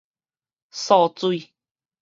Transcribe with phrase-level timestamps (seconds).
[0.73, 1.53] 燥水